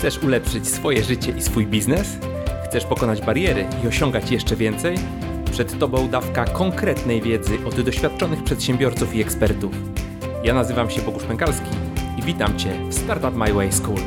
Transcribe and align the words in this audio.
Chcesz 0.00 0.22
ulepszyć 0.22 0.68
swoje 0.68 1.02
życie 1.02 1.32
i 1.38 1.42
swój 1.42 1.66
biznes? 1.66 2.18
Chcesz 2.64 2.84
pokonać 2.84 3.22
bariery 3.22 3.66
i 3.84 3.88
osiągać 3.88 4.30
jeszcze 4.30 4.56
więcej? 4.56 4.96
Przed 5.52 5.78
Tobą 5.78 6.08
dawka 6.08 6.44
konkretnej 6.44 7.22
wiedzy 7.22 7.58
od 7.66 7.80
doświadczonych 7.80 8.44
przedsiębiorców 8.44 9.14
i 9.14 9.20
ekspertów. 9.20 9.72
Ja 10.44 10.54
nazywam 10.54 10.90
się 10.90 11.02
Bogusz 11.02 11.22
Pękalski 11.22 11.70
i 12.18 12.22
witam 12.22 12.58
Cię 12.58 12.70
w 12.88 12.94
Startup 12.94 13.34
My 13.34 13.52
Way 13.52 13.72
School. 13.72 13.98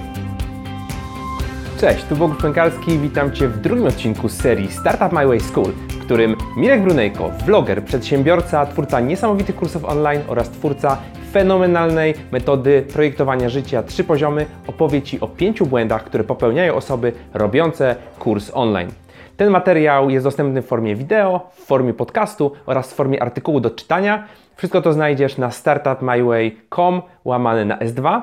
Cześć, 1.79 2.03
tu 2.03 2.15
Bogusz 2.15 2.41
Pękalski 2.41 2.99
witam 2.99 3.31
Cię 3.31 3.47
w 3.47 3.61
drugim 3.61 3.85
odcinku 3.85 4.29
serii 4.29 4.71
Startup 4.71 5.11
My 5.11 5.27
Way 5.27 5.39
School, 5.39 5.71
w 5.71 5.99
którym 5.99 6.35
Mirek 6.57 6.83
Brunejko, 6.83 7.31
vloger, 7.45 7.85
przedsiębiorca, 7.85 8.65
twórca 8.65 8.99
niesamowitych 8.99 9.55
kursów 9.55 9.85
online 9.85 10.21
oraz 10.27 10.49
twórca 10.49 10.97
fenomenalnej 11.33 12.13
metody 12.31 12.85
projektowania 12.93 13.49
życia 13.49 13.83
trzy 13.83 14.03
poziomy 14.03 14.45
opowie 14.67 15.01
Ci 15.01 15.19
o 15.19 15.27
pięciu 15.27 15.65
błędach, 15.65 16.03
które 16.03 16.23
popełniają 16.23 16.75
osoby 16.75 17.13
robiące 17.33 17.95
kurs 18.19 18.51
online. 18.53 18.89
Ten 19.37 19.49
materiał 19.49 20.09
jest 20.09 20.25
dostępny 20.25 20.61
w 20.61 20.65
formie 20.65 20.95
wideo, 20.95 21.49
w 21.53 21.65
formie 21.65 21.93
podcastu 21.93 22.51
oraz 22.65 22.93
w 22.93 22.95
formie 22.95 23.21
artykułu 23.21 23.59
do 23.59 23.69
czytania. 23.69 24.27
Wszystko 24.55 24.81
to 24.81 24.93
znajdziesz 24.93 25.37
na 25.37 25.51
startupmyway.com 25.51 27.01
łamane 27.25 27.65
na 27.65 27.77
S2. 27.77 28.21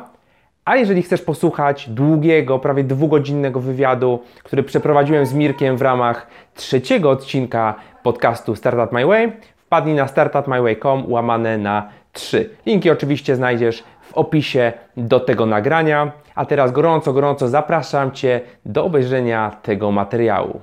A 0.65 0.77
jeżeli 0.77 1.03
chcesz 1.03 1.23
posłuchać 1.23 1.89
długiego, 1.89 2.59
prawie 2.59 2.85
dwugodzinnego 2.85 3.61
wywiadu, 3.61 4.19
który 4.43 4.63
przeprowadziłem 4.63 5.27
z 5.27 5.35
Mirkiem 5.35 5.77
w 5.77 5.83
ramach 5.83 6.27
trzeciego 6.55 7.11
odcinka 7.11 7.75
podcastu 8.03 8.57
Startup 8.57 8.93
My 8.93 9.07
Way, 9.07 9.33
wpadnij 9.57 9.95
na 9.95 10.09
startupmyway.com 10.09 11.13
łamane 11.13 11.59
na 11.59 12.00
3. 12.13 12.51
Linki 12.67 12.91
oczywiście 12.91 13.37
znajdziesz 13.37 13.85
w 14.03 14.13
opisie 14.15 14.73
do 14.97 15.21
tego 15.21 15.47
nagrania. 15.47 16.13
A 16.35 16.47
teraz 16.47 16.73
gorąco, 16.73 17.13
gorąco 17.13 17.49
zapraszam 17.49 18.13
Cię 18.13 18.41
do 18.67 18.85
obejrzenia 18.85 19.57
tego 19.63 19.91
materiału. 19.91 20.61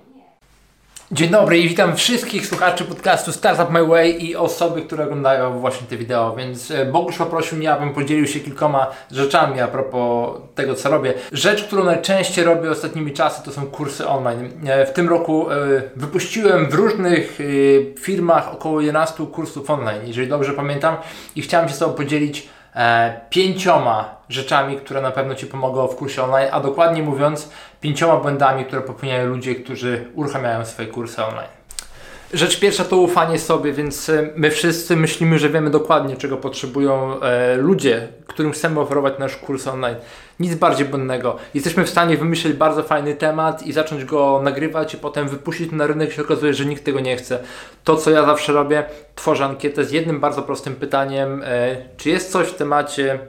Dzień 1.11 1.29
dobry 1.29 1.59
i 1.59 1.69
witam 1.69 1.95
wszystkich 1.95 2.47
słuchaczy 2.47 2.85
podcastu 2.85 3.31
Startup 3.31 3.69
My 3.69 3.85
Way 3.85 4.25
i 4.25 4.35
osoby, 4.35 4.81
które 4.81 5.03
oglądają 5.03 5.59
właśnie 5.59 5.87
te 5.87 5.97
wideo. 5.97 6.35
Więc 6.35 6.71
e, 6.71 6.85
Bogusz 6.85 7.17
poprosił 7.17 7.57
mnie, 7.57 7.71
abym 7.71 7.93
podzielił 7.93 8.27
się 8.27 8.39
kilkoma 8.39 8.87
rzeczami 9.11 9.59
a 9.59 9.67
propos 9.67 10.37
tego, 10.55 10.75
co 10.75 10.89
robię. 10.89 11.13
Rzecz, 11.31 11.63
którą 11.63 11.83
najczęściej 11.83 12.45
robię 12.45 12.71
ostatnimi 12.71 13.13
czasy, 13.13 13.43
to 13.45 13.51
są 13.51 13.65
kursy 13.65 14.07
online. 14.07 14.49
E, 14.65 14.85
w 14.85 14.93
tym 14.93 15.09
roku 15.09 15.51
e, 15.51 15.55
wypuściłem 15.95 16.69
w 16.69 16.73
różnych 16.73 17.39
firmach 17.99 18.53
około 18.53 18.81
11 18.81 19.25
kursów 19.25 19.69
online, 19.69 20.01
jeżeli 20.05 20.27
dobrze 20.27 20.53
pamiętam, 20.53 20.97
i 21.35 21.41
chciałem 21.41 21.69
się 21.69 21.75
z 21.75 21.79
Tobą 21.79 21.93
podzielić 21.93 22.49
pięcioma 23.29 24.15
rzeczami, 24.29 24.77
które 24.77 25.01
na 25.01 25.11
pewno 25.11 25.35
Ci 25.35 25.45
pomogą 25.45 25.87
w 25.87 25.95
kursie 25.95 26.23
online, 26.23 26.49
a 26.51 26.59
dokładnie 26.59 27.03
mówiąc, 27.03 27.51
pięcioma 27.81 28.17
błędami, 28.17 28.65
które 28.65 28.81
popełniają 28.81 29.25
ludzie, 29.25 29.55
którzy 29.55 30.11
uruchamiają 30.15 30.65
swoje 30.65 30.87
kursy 30.87 31.25
online. 31.25 31.49
Rzecz 32.33 32.59
pierwsza 32.59 32.85
to 32.85 32.97
ufanie 32.97 33.39
sobie, 33.39 33.73
więc 33.73 34.09
e, 34.09 34.29
my 34.35 34.51
wszyscy 34.51 34.95
myślimy, 34.95 35.39
że 35.39 35.49
wiemy 35.49 35.69
dokładnie, 35.69 36.17
czego 36.17 36.37
potrzebują 36.37 37.21
e, 37.21 37.55
ludzie, 37.55 38.07
którym 38.27 38.51
chcemy 38.51 38.79
oferować 38.79 39.13
nasz 39.19 39.35
kurs 39.35 39.67
online. 39.67 39.95
Nic 40.39 40.55
bardziej 40.55 40.85
błędnego. 40.85 41.37
Jesteśmy 41.53 41.85
w 41.85 41.89
stanie 41.89 42.17
wymyślić 42.17 42.53
bardzo 42.53 42.83
fajny 42.83 43.15
temat 43.15 43.63
i 43.63 43.73
zacząć 43.73 44.05
go 44.05 44.41
nagrywać 44.43 44.93
i 44.93 44.97
potem 44.97 45.29
wypuścić 45.29 45.71
na 45.71 45.87
rynek 45.87 46.11
się 46.11 46.21
okazuje, 46.21 46.53
że 46.53 46.65
nikt 46.65 46.83
tego 46.83 46.99
nie 46.99 47.17
chce. 47.17 47.39
To, 47.83 47.95
co 47.95 48.11
ja 48.11 48.25
zawsze 48.25 48.53
robię, 48.53 48.83
tworzę 49.15 49.45
ankietę 49.45 49.85
z 49.85 49.91
jednym 49.91 50.19
bardzo 50.19 50.41
prostym 50.41 50.75
pytaniem, 50.75 51.43
e, 51.45 51.75
czy 51.97 52.09
jest 52.09 52.31
coś 52.31 52.47
w 52.47 52.55
temacie 52.55 53.19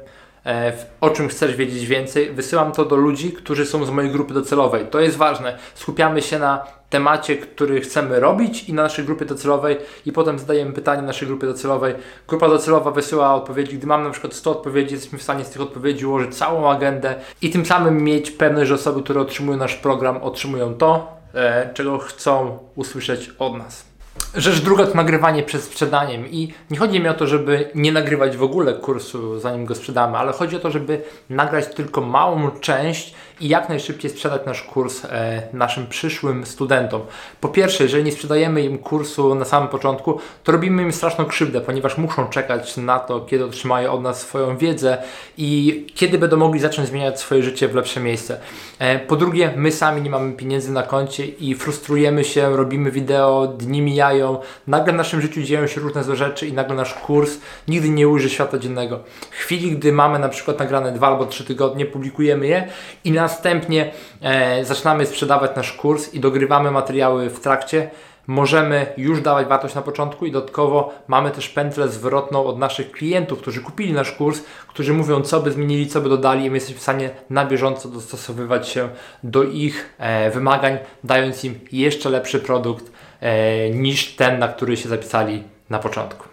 o 1.00 1.10
czym 1.10 1.28
chcesz 1.28 1.56
wiedzieć 1.56 1.86
więcej, 1.86 2.30
wysyłam 2.30 2.72
to 2.72 2.84
do 2.84 2.96
ludzi, 2.96 3.32
którzy 3.32 3.66
są 3.66 3.84
z 3.84 3.90
mojej 3.90 4.10
grupy 4.10 4.34
docelowej. 4.34 4.86
To 4.86 5.00
jest 5.00 5.16
ważne. 5.16 5.58
Skupiamy 5.74 6.22
się 6.22 6.38
na 6.38 6.78
temacie, 6.90 7.36
który 7.36 7.80
chcemy 7.80 8.20
robić 8.20 8.68
i 8.68 8.72
na 8.72 8.82
naszej 8.82 9.04
grupie 9.04 9.24
docelowej 9.24 9.76
i 10.06 10.12
potem 10.12 10.38
zadajemy 10.38 10.72
pytanie 10.72 11.02
naszej 11.02 11.28
grupie 11.28 11.46
docelowej. 11.46 11.94
Grupa 12.28 12.48
docelowa 12.48 12.90
wysyła 12.90 13.34
odpowiedzi. 13.34 13.78
Gdy 13.78 13.86
mam 13.86 14.04
na 14.04 14.10
przykład 14.10 14.34
100 14.34 14.50
odpowiedzi, 14.50 14.94
jesteśmy 14.94 15.18
w 15.18 15.22
stanie 15.22 15.44
z 15.44 15.50
tych 15.50 15.62
odpowiedzi 15.62 16.06
ułożyć 16.06 16.34
całą 16.34 16.70
agendę 16.70 17.14
i 17.42 17.50
tym 17.50 17.66
samym 17.66 18.04
mieć 18.04 18.30
pewność, 18.30 18.68
że 18.68 18.74
osoby, 18.74 19.02
które 19.02 19.20
otrzymują 19.20 19.58
nasz 19.58 19.74
program, 19.74 20.16
otrzymują 20.22 20.74
to, 20.74 21.16
e, 21.34 21.70
czego 21.74 21.98
chcą 21.98 22.58
usłyszeć 22.74 23.30
od 23.38 23.58
nas. 23.58 23.87
Rzecz 24.34 24.60
druga 24.60 24.86
to 24.86 24.94
nagrywanie 24.94 25.42
przed 25.42 25.62
sprzedaniem 25.62 26.30
i 26.30 26.52
nie 26.70 26.78
chodzi 26.78 27.00
mi 27.00 27.08
o 27.08 27.14
to, 27.14 27.26
żeby 27.26 27.70
nie 27.74 27.92
nagrywać 27.92 28.36
w 28.36 28.42
ogóle 28.42 28.74
kursu 28.74 29.40
zanim 29.40 29.66
go 29.66 29.74
sprzedamy, 29.74 30.18
ale 30.18 30.32
chodzi 30.32 30.56
o 30.56 30.58
to, 30.58 30.70
żeby 30.70 31.02
nagrać 31.30 31.74
tylko 31.74 32.00
małą 32.00 32.50
część 32.50 33.14
i 33.40 33.48
jak 33.48 33.68
najszybciej 33.68 34.10
sprzedać 34.10 34.46
nasz 34.46 34.62
kurs 34.62 35.04
e, 35.04 35.42
naszym 35.52 35.86
przyszłym 35.86 36.46
studentom. 36.46 37.02
Po 37.40 37.48
pierwsze, 37.48 37.84
jeżeli 37.84 38.04
nie 38.04 38.12
sprzedajemy 38.12 38.62
im 38.62 38.78
kursu 38.78 39.34
na 39.34 39.44
samym 39.44 39.68
początku, 39.68 40.20
to 40.44 40.52
robimy 40.52 40.82
im 40.82 40.92
straszną 40.92 41.24
krzywdę, 41.24 41.60
ponieważ 41.60 41.98
muszą 41.98 42.26
czekać 42.28 42.76
na 42.76 42.98
to, 42.98 43.20
kiedy 43.20 43.44
otrzymają 43.44 43.92
od 43.92 44.02
nas 44.02 44.20
swoją 44.20 44.56
wiedzę 44.56 44.98
i 45.36 45.86
kiedy 45.94 46.18
będą 46.18 46.36
mogli 46.36 46.60
zacząć 46.60 46.88
zmieniać 46.88 47.20
swoje 47.20 47.42
życie 47.42 47.68
w 47.68 47.74
lepsze 47.74 48.00
miejsce. 48.00 48.40
E, 48.78 48.98
po 48.98 49.16
drugie, 49.16 49.52
my 49.56 49.72
sami 49.72 50.02
nie 50.02 50.10
mamy 50.10 50.32
pieniędzy 50.32 50.72
na 50.72 50.82
koncie 50.82 51.26
i 51.26 51.54
frustrujemy 51.54 52.24
się, 52.24 52.56
robimy 52.56 52.90
wideo, 52.90 53.46
dni 53.46 53.82
mijają, 54.08 54.38
nagle 54.66 54.92
w 54.92 54.96
naszym 54.96 55.20
życiu 55.20 55.42
dzieją 55.42 55.66
się 55.66 55.80
różne 55.80 56.04
złe 56.04 56.16
rzeczy 56.16 56.46
i 56.46 56.52
nagle 56.52 56.76
nasz 56.76 56.94
kurs 56.94 57.38
nigdy 57.68 57.88
nie 57.88 58.08
ujrzy 58.08 58.30
światła 58.30 58.58
dziennego. 58.58 59.00
W 59.30 59.34
chwili, 59.34 59.72
gdy 59.72 59.92
mamy 59.92 60.18
na 60.18 60.28
przykład 60.28 60.58
nagrane 60.58 60.92
dwa 60.92 61.06
albo 61.06 61.26
trzy 61.26 61.44
tygodnie, 61.44 61.86
publikujemy 61.86 62.46
je 62.46 62.68
i 63.04 63.12
na 63.12 63.22
następnie 63.22 63.90
e, 64.20 64.64
zaczynamy 64.64 65.06
sprzedawać 65.06 65.56
nasz 65.56 65.72
kurs 65.72 66.14
i 66.14 66.20
dogrywamy 66.20 66.70
materiały 66.70 67.30
w 67.30 67.40
trakcie, 67.40 67.90
możemy 68.26 68.86
już 68.96 69.20
dawać 69.20 69.46
wartość 69.46 69.74
na 69.74 69.82
początku 69.82 70.26
i 70.26 70.32
dodatkowo 70.32 70.92
mamy 71.08 71.30
też 71.30 71.48
pętlę 71.48 71.88
zwrotną 71.88 72.44
od 72.44 72.58
naszych 72.58 72.92
klientów, 72.92 73.38
którzy 73.38 73.60
kupili 73.60 73.92
nasz 73.92 74.12
kurs, 74.12 74.42
którzy 74.68 74.92
mówią, 74.94 75.22
co 75.22 75.40
by 75.40 75.52
zmienili, 75.52 75.86
co 75.86 76.00
by 76.00 76.08
dodali 76.08 76.44
i 76.44 76.50
my 76.50 76.56
jesteśmy 76.56 76.78
w 76.78 76.82
stanie 76.82 77.10
na 77.30 77.46
bieżąco 77.46 77.88
dostosowywać 77.88 78.68
się 78.68 78.88
do 79.22 79.42
ich 79.42 79.94
e, 79.98 80.30
wymagań, 80.30 80.78
dając 81.04 81.44
im 81.44 81.58
jeszcze 81.72 82.10
lepszy 82.10 82.40
produkt 82.40 82.92
niż 83.74 84.16
ten, 84.16 84.38
na 84.38 84.48
który 84.48 84.76
się 84.76 84.88
zapisali 84.88 85.42
na 85.70 85.78
początku. 85.78 86.28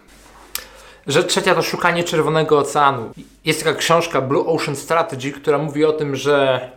Rzecz 1.06 1.26
trzecia 1.26 1.54
to 1.54 1.62
szukanie 1.62 2.04
czerwonego 2.04 2.58
oceanu. 2.58 3.10
Jest 3.44 3.64
taka 3.64 3.78
książka 3.78 4.20
Blue 4.20 4.46
Ocean 4.46 4.76
Strategy, 4.76 5.32
która 5.32 5.58
mówi 5.58 5.84
o 5.84 5.92
tym, 5.92 6.16
że 6.16 6.70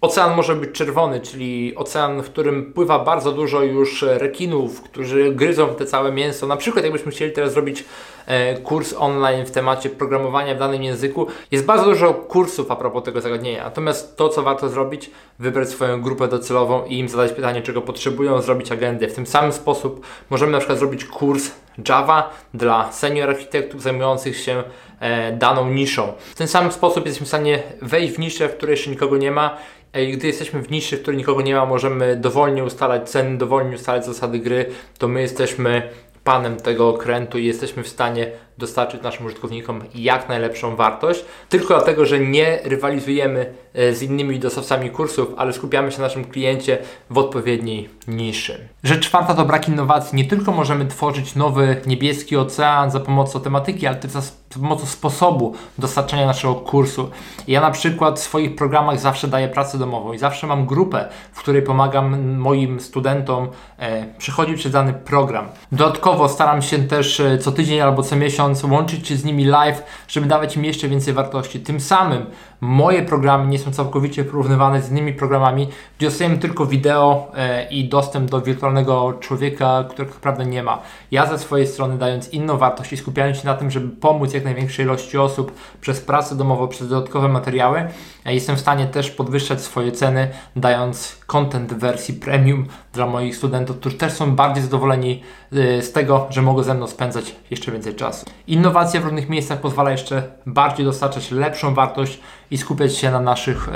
Ocean 0.00 0.36
może 0.36 0.56
być 0.56 0.72
czerwony, 0.72 1.20
czyli 1.20 1.72
ocean, 1.76 2.22
w 2.22 2.30
którym 2.30 2.72
pływa 2.72 2.98
bardzo 2.98 3.32
dużo 3.32 3.62
już 3.62 4.02
rekinów, 4.02 4.82
którzy 4.82 5.32
gryzą 5.32 5.68
te 5.68 5.86
całe 5.86 6.12
mięso. 6.12 6.46
Na 6.46 6.56
przykład, 6.56 6.84
jakbyśmy 6.84 7.12
chcieli 7.12 7.32
teraz 7.32 7.52
zrobić 7.52 7.84
e, 8.26 8.60
kurs 8.60 8.94
online 8.98 9.46
w 9.46 9.50
temacie 9.50 9.90
programowania 9.90 10.54
w 10.54 10.58
danym 10.58 10.82
języku, 10.82 11.26
jest 11.50 11.64
bardzo 11.64 11.84
dużo 11.84 12.14
kursów 12.14 12.70
a 12.70 12.76
propos 12.76 13.04
tego 13.04 13.20
zagadnienia. 13.20 13.64
Natomiast 13.64 14.16
to, 14.16 14.28
co 14.28 14.42
warto 14.42 14.68
zrobić, 14.68 15.10
wybrać 15.38 15.68
swoją 15.68 16.02
grupę 16.02 16.28
docelową 16.28 16.84
i 16.84 16.98
im 16.98 17.08
zadać 17.08 17.32
pytanie, 17.32 17.62
czego 17.62 17.82
potrzebują, 17.82 18.42
zrobić 18.42 18.72
agendę. 18.72 19.08
W 19.08 19.14
tym 19.14 19.26
samym 19.26 19.52
sposób 19.52 20.06
możemy 20.30 20.52
na 20.52 20.58
przykład 20.58 20.78
zrobić 20.78 21.04
kurs 21.04 21.50
Java 21.88 22.30
dla 22.54 22.92
senior 22.92 23.30
architektów 23.30 23.82
zajmujących 23.82 24.36
się 24.36 24.62
e, 25.00 25.32
daną 25.32 25.70
niszą. 25.70 26.12
W 26.18 26.34
ten 26.34 26.48
sam 26.48 26.72
sposób 26.72 27.06
jesteśmy 27.06 27.24
w 27.24 27.28
stanie 27.28 27.62
wejść 27.82 28.14
w 28.14 28.18
niszę, 28.18 28.48
w 28.48 28.56
której 28.56 28.72
jeszcze 28.72 28.90
nikogo 28.90 29.16
nie 29.16 29.30
ma 29.30 29.56
i 29.94 30.12
gdy 30.12 30.26
jesteśmy 30.26 30.62
w 30.62 30.70
niszy, 30.70 30.96
w 30.96 31.02
której 31.02 31.18
nikogo 31.18 31.42
nie 31.42 31.54
ma, 31.54 31.66
możemy 31.66 32.16
dowolnie 32.16 32.64
ustalać 32.64 33.10
ceny, 33.10 33.38
dowolnie 33.38 33.76
ustalać 33.76 34.06
zasady 34.06 34.38
gry, 34.38 34.66
to 34.98 35.08
my 35.08 35.20
jesteśmy 35.20 35.82
panem 36.24 36.56
tego 36.56 36.88
okrętu 36.88 37.38
i 37.38 37.44
jesteśmy 37.44 37.82
w 37.82 37.88
stanie 37.88 38.30
dostarczyć 38.58 39.02
naszym 39.02 39.26
użytkownikom 39.26 39.80
jak 39.94 40.28
najlepszą 40.28 40.76
wartość, 40.76 41.24
tylko 41.48 41.74
dlatego, 41.74 42.06
że 42.06 42.20
nie 42.20 42.58
rywalizujemy 42.64 43.54
e, 43.74 43.92
z 43.92 44.02
innymi 44.02 44.38
dostawcami 44.38 44.90
kursów, 44.90 45.28
ale 45.36 45.52
skupiamy 45.52 45.92
się 45.92 45.98
na 45.98 46.04
naszym 46.04 46.24
kliencie 46.24 46.78
w 47.10 47.18
odpowiedniej 47.18 47.88
niszy. 48.08 48.68
Rzecz 48.84 49.06
czwarta 49.06 49.34
to 49.34 49.44
brak 49.44 49.68
innowacji. 49.68 50.16
Nie 50.16 50.24
tylko 50.24 50.52
możemy 50.52 50.86
tworzyć 50.86 51.34
nowy 51.34 51.80
niebieski 51.86 52.36
ocean 52.36 52.90
za 52.90 53.00
pomocą 53.00 53.40
tematyki, 53.40 53.86
ale 53.86 53.96
też 53.96 54.10
za 54.10 54.22
pomocą 54.54 54.86
sposobu 54.86 55.54
dostarczania 55.78 56.26
naszego 56.26 56.54
kursu. 56.54 57.10
Ja 57.48 57.60
na 57.60 57.70
przykład 57.70 58.20
w 58.20 58.22
swoich 58.22 58.56
programach 58.56 59.00
zawsze 59.00 59.28
daję 59.28 59.48
pracę 59.48 59.78
domową 59.78 60.12
i 60.12 60.18
zawsze 60.18 60.46
mam 60.46 60.66
grupę, 60.66 61.08
w 61.32 61.38
której 61.38 61.62
pomagam 61.62 62.36
moim 62.36 62.80
studentom 62.80 63.48
e, 63.78 64.14
przechodzić 64.18 64.56
przez 64.56 64.72
dany 64.72 64.92
program. 64.92 65.48
Dodatkowo 65.72 66.28
staram 66.28 66.62
się 66.62 66.78
też 66.78 67.20
e, 67.20 67.38
co 67.38 67.52
tydzień 67.52 67.80
albo 67.80 68.02
co 68.02 68.16
miesiąc 68.16 68.47
miesiąc, 68.48 68.72
łączyć 68.72 69.08
się 69.08 69.16
z 69.16 69.24
nimi 69.24 69.44
live, 69.44 69.82
żeby 70.08 70.26
dawać 70.26 70.56
im 70.56 70.64
jeszcze 70.64 70.88
więcej 70.88 71.14
wartości. 71.14 71.60
Tym 71.60 71.80
samym 71.80 72.26
moje 72.60 73.02
programy 73.02 73.46
nie 73.46 73.58
są 73.58 73.72
całkowicie 73.72 74.24
porównywane 74.24 74.82
z 74.82 74.90
innymi 74.90 75.12
programami, 75.12 75.68
gdzie 75.98 76.06
dostajemy 76.06 76.38
tylko 76.38 76.66
wideo 76.66 77.32
e, 77.34 77.68
i 77.68 77.88
dostęp 77.88 78.30
do 78.30 78.40
wirtualnego 78.40 79.12
człowieka, 79.20 79.84
którego 79.90 80.14
naprawdę 80.14 80.46
nie 80.46 80.62
ma. 80.62 80.82
Ja 81.10 81.26
ze 81.26 81.38
swojej 81.38 81.66
strony 81.66 81.98
dając 81.98 82.28
inną 82.28 82.58
wartość 82.58 82.92
i 82.92 82.96
skupiając 82.96 83.38
się 83.38 83.46
na 83.46 83.54
tym, 83.54 83.70
żeby 83.70 83.96
pomóc 83.96 84.34
jak 84.34 84.44
największej 84.44 84.84
ilości 84.84 85.18
osób 85.18 85.52
przez 85.80 86.00
pracę 86.00 86.36
domową, 86.36 86.68
przez 86.68 86.88
dodatkowe 86.88 87.28
materiały, 87.28 87.88
e, 88.24 88.34
jestem 88.34 88.56
w 88.56 88.60
stanie 88.60 88.86
też 88.86 89.10
podwyższać 89.10 89.60
swoje 89.60 89.92
ceny, 89.92 90.28
dając 90.56 91.16
content 91.26 91.72
w 91.72 91.78
wersji 91.78 92.14
premium 92.14 92.66
dla 92.92 93.06
moich 93.06 93.36
studentów, 93.36 93.76
którzy 93.76 93.96
też 93.96 94.12
są 94.12 94.36
bardziej 94.36 94.62
zadowoleni 94.62 95.22
e, 95.52 95.82
z 95.82 95.92
tego, 95.92 96.26
że 96.30 96.42
mogą 96.42 96.62
ze 96.62 96.74
mną 96.74 96.86
spędzać 96.86 97.34
jeszcze 97.50 97.72
więcej 97.72 97.94
czasu. 97.94 98.26
Innowacja 98.46 99.00
w 99.00 99.04
różnych 99.04 99.28
miejscach 99.28 99.60
pozwala 99.60 99.90
jeszcze 99.90 100.22
bardziej 100.46 100.86
dostarczać 100.86 101.30
lepszą 101.30 101.74
wartość 101.74 102.20
i 102.50 102.58
skupiać 102.58 102.96
się 102.96 103.10
na 103.10 103.20
naszych 103.20 103.68
e, 103.68 103.72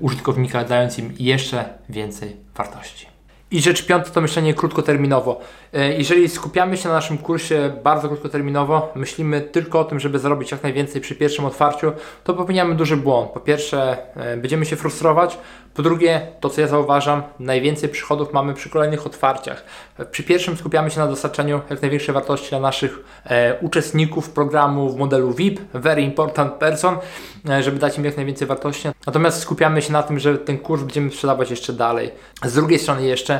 użytkownikach, 0.00 0.68
dając 0.68 0.98
im 0.98 1.12
jeszcze 1.18 1.64
więcej 1.88 2.36
wartości. 2.56 3.06
I 3.52 3.60
rzecz 3.60 3.86
piąta 3.86 4.10
to 4.10 4.20
myślenie 4.20 4.54
krótkoterminowo. 4.54 5.40
E, 5.72 5.92
jeżeli 5.98 6.28
skupiamy 6.28 6.76
się 6.76 6.88
na 6.88 6.94
naszym 6.94 7.18
kursie 7.18 7.72
bardzo 7.84 8.08
krótkoterminowo, 8.08 8.92
myślimy 8.94 9.40
tylko 9.40 9.80
o 9.80 9.84
tym, 9.84 10.00
żeby 10.00 10.18
zarobić 10.18 10.50
jak 10.50 10.62
najwięcej 10.62 11.00
przy 11.00 11.14
pierwszym 11.14 11.44
otwarciu, 11.44 11.92
to 12.24 12.34
popełniamy 12.34 12.74
duży 12.74 12.96
błąd. 12.96 13.30
Po 13.30 13.40
pierwsze, 13.40 13.96
e, 14.16 14.36
będziemy 14.36 14.66
się 14.66 14.76
frustrować, 14.76 15.38
po 15.74 15.82
drugie, 15.82 16.26
to 16.40 16.50
co 16.50 16.60
ja 16.60 16.66
zauważam, 16.66 17.22
najwięcej 17.38 17.88
przychodów 17.88 18.32
mamy 18.32 18.54
przy 18.54 18.70
kolejnych 18.70 19.06
otwarciach. 19.06 19.64
Przy 20.10 20.22
pierwszym 20.22 20.56
skupiamy 20.56 20.90
się 20.90 21.00
na 21.00 21.06
dostarczaniu 21.06 21.60
jak 21.70 21.82
największej 21.82 22.14
wartości 22.14 22.50
dla 22.50 22.60
naszych 22.60 22.98
e, 23.24 23.58
uczestników 23.60 24.30
programu 24.30 24.90
w 24.90 24.96
modelu 24.96 25.32
VIP, 25.32 25.60
Very 25.74 26.02
Important 26.02 26.52
Person, 26.52 26.96
e, 27.48 27.62
żeby 27.62 27.78
dać 27.78 27.98
im 27.98 28.04
jak 28.04 28.16
najwięcej 28.16 28.46
wartości. 28.48 28.88
Natomiast 29.06 29.40
skupiamy 29.40 29.82
się 29.82 29.92
na 29.92 30.02
tym, 30.02 30.18
że 30.18 30.38
ten 30.38 30.58
kurs 30.58 30.82
będziemy 30.82 31.10
sprzedawać 31.10 31.50
jeszcze 31.50 31.72
dalej. 31.72 32.10
Z 32.44 32.54
drugiej 32.54 32.78
strony 32.78 33.06
jeszcze 33.06 33.39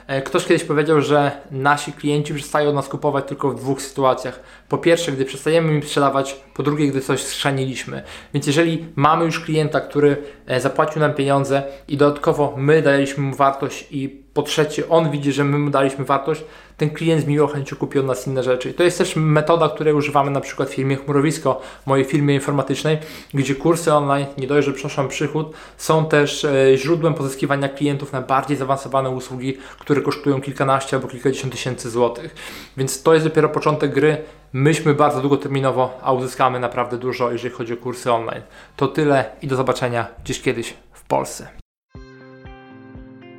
ktoś 0.25 0.45
kiedyś 0.45 0.63
powiedział, 0.63 1.01
że 1.01 1.31
nasi 1.51 1.93
klienci 1.93 2.33
przestają 2.33 2.73
nas 2.73 2.89
kupować 2.89 3.25
tylko 3.27 3.49
w 3.49 3.55
dwóch 3.55 3.81
sytuacjach. 3.81 4.39
Po 4.69 4.77
pierwsze, 4.77 5.11
gdy 5.11 5.25
przestajemy 5.25 5.73
im 5.73 5.83
sprzedawać, 5.83 6.41
po 6.53 6.63
drugie, 6.63 6.87
gdy 6.87 7.01
coś 7.01 7.21
schrzaniliśmy. 7.21 8.03
Więc 8.33 8.47
jeżeli 8.47 8.85
mamy 8.95 9.25
już 9.25 9.39
klienta, 9.39 9.81
który 9.81 10.17
e, 10.47 10.61
zapłacił 10.61 11.01
nam 11.01 11.13
pieniądze 11.13 11.63
i 11.87 11.97
dodatkowo 11.97 12.53
my 12.57 12.81
daliśmy 12.81 13.23
mu 13.23 13.35
wartość 13.35 13.87
i 13.91 14.21
po 14.33 14.41
trzecie 14.43 14.89
on 14.89 15.11
widzi, 15.11 15.31
że 15.31 15.43
my 15.43 15.57
mu 15.57 15.69
daliśmy 15.69 16.05
wartość, 16.05 16.43
ten 16.77 16.89
klient 16.89 17.23
z 17.23 17.25
miłą 17.25 17.47
chęcią 17.47 17.75
kupi 17.75 17.99
od 17.99 18.05
nas 18.05 18.27
inne 18.27 18.43
rzeczy. 18.43 18.69
I 18.69 18.73
to 18.73 18.83
jest 18.83 18.97
też 18.97 19.15
metoda, 19.15 19.69
której 19.69 19.93
używamy 19.93 20.31
na 20.31 20.41
przykład 20.41 20.69
w 20.69 20.73
firmie 20.73 20.95
Chmurowisko, 20.95 21.61
mojej 21.85 22.05
firmie 22.05 22.35
informatycznej, 22.35 22.97
gdzie 23.33 23.55
kursy 23.55 23.93
online, 23.93 24.25
nie 24.37 24.47
dość, 24.47 24.67
że 24.67 24.73
przynoszą 24.73 25.07
przychód, 25.07 25.53
są 25.77 26.05
też 26.05 26.45
e, 26.45 26.77
źródłem 26.77 27.13
pozyskiwania 27.13 27.69
klientów 27.69 28.13
na 28.13 28.21
bardziej 28.21 28.57
zaawansowane 28.57 29.09
usługi, 29.09 29.57
które 29.79 30.00
kosztują 30.01 30.41
kilkanaście 30.41 30.97
albo 30.97 31.07
kilkadziesiąt 31.07 31.53
tysięcy 31.53 31.89
złotych. 31.89 32.35
Więc 32.77 33.03
to 33.03 33.13
jest 33.13 33.25
dopiero 33.25 33.49
początek 33.49 33.93
gry. 33.93 34.17
Myśmy 34.53 34.93
bardzo 34.93 35.21
długoterminowo, 35.21 35.99
a 36.03 36.11
uzyskamy 36.13 36.59
naprawdę 36.59 36.97
dużo, 36.97 37.31
jeżeli 37.31 37.53
chodzi 37.53 37.73
o 37.73 37.77
kursy 37.77 38.11
online. 38.11 38.41
To 38.75 38.87
tyle 38.87 39.31
i 39.41 39.47
do 39.47 39.55
zobaczenia 39.55 40.07
gdzieś 40.23 40.41
kiedyś 40.41 40.73
w 40.93 41.03
Polsce. 41.03 41.60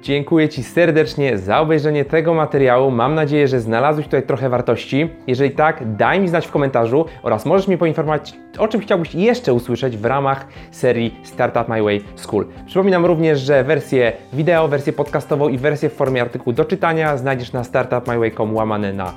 Dziękuję 0.02 0.48
Ci 0.48 0.62
serdecznie 0.62 1.38
za 1.38 1.60
obejrzenie 1.60 2.04
tego 2.04 2.34
materiału. 2.34 2.90
Mam 2.90 3.14
nadzieję, 3.14 3.48
że 3.48 3.60
znalazłeś 3.60 4.06
tutaj 4.06 4.22
trochę 4.22 4.48
wartości. 4.48 5.10
Jeżeli 5.26 5.50
tak, 5.50 5.96
daj 5.96 6.20
mi 6.20 6.28
znać 6.28 6.46
w 6.46 6.50
komentarzu 6.50 7.04
oraz 7.22 7.46
możesz 7.46 7.68
mnie 7.68 7.78
poinformować, 7.78 8.34
o 8.58 8.68
czym 8.68 8.80
chciałbyś 8.80 9.14
jeszcze 9.14 9.52
usłyszeć 9.52 9.96
w 9.96 10.04
ramach 10.04 10.46
serii 10.70 11.20
Startup 11.22 11.68
My 11.68 11.82
Way 11.82 12.04
School. 12.16 12.46
Przypominam 12.66 13.06
również, 13.06 13.40
że 13.40 13.64
wersję 13.64 14.12
wideo, 14.32 14.68
wersję 14.68 14.92
podcastową 14.92 15.48
i 15.48 15.58
wersję 15.58 15.88
w 15.88 15.92
formie 15.92 16.22
artykułu 16.22 16.56
do 16.56 16.64
czytania 16.64 17.16
znajdziesz 17.16 17.52
na 17.52 17.64
startupmyway.com 17.64 18.54
łamane 18.54 18.92
na 18.92 19.12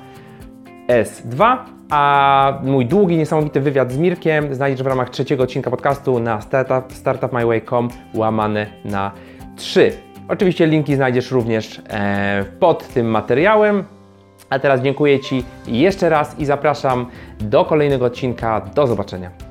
S2, 0.88 1.56
a 1.90 2.60
mój 2.62 2.86
długi, 2.86 3.16
niesamowity 3.16 3.60
wywiad 3.60 3.92
z 3.92 3.98
Mirkiem 3.98 4.54
znajdziesz 4.54 4.82
w 4.82 4.86
ramach 4.86 5.10
trzeciego 5.10 5.42
odcinka 5.42 5.70
podcastu 5.70 6.18
na 6.18 6.40
startup, 6.40 6.92
startupmyway.com 6.92 7.88
łamane 8.14 8.66
na 8.84 9.12
3. 9.56 9.92
Oczywiście 10.28 10.66
linki 10.66 10.94
znajdziesz 10.94 11.30
również 11.30 11.82
e, 11.88 12.44
pod 12.60 12.88
tym 12.88 13.06
materiałem. 13.06 13.84
A 14.50 14.58
teraz 14.58 14.80
dziękuję 14.80 15.20
Ci 15.20 15.44
jeszcze 15.66 16.08
raz 16.08 16.38
i 16.38 16.44
zapraszam 16.44 17.06
do 17.40 17.64
kolejnego 17.64 18.04
odcinka. 18.04 18.60
Do 18.60 18.86
zobaczenia. 18.86 19.45